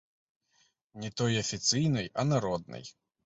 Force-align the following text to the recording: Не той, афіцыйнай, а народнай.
Не 1.03 1.11
той, 1.19 1.37
афіцыйнай, 1.43 2.07
а 2.19 2.27
народнай. 2.33 2.85